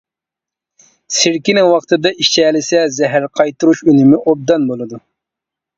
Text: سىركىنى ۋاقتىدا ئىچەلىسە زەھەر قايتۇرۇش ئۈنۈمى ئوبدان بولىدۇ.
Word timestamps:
سىركىنى 1.17 1.65
ۋاقتىدا 1.73 2.13
ئىچەلىسە 2.25 2.83
زەھەر 2.97 3.29
قايتۇرۇش 3.39 3.87
ئۈنۈمى 3.87 4.25
ئوبدان 4.25 4.69
بولىدۇ. 4.73 5.07